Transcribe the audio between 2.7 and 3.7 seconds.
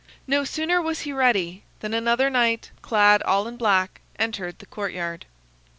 clad all in